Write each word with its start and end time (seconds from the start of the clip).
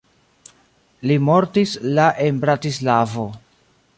Li 1.09 1.17
mortis 1.25 1.75
la 1.99 2.07
en 2.29 2.39
Bratislavo. 2.47 3.31